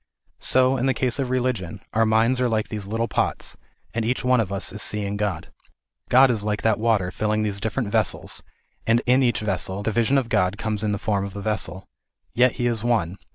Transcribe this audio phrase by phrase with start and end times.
[0.39, 3.55] So, in the case of religion, our minds are like these little pots,
[3.93, 5.51] and each one of us is seeing God.
[6.09, 8.41] God is like that water filling these different vessels,
[8.87, 11.87] and in each vessel the vision of God comes in the form of the vessel.
[12.33, 13.17] Yet He is one.